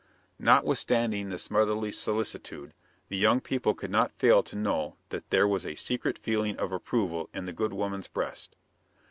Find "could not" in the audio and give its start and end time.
3.75-4.11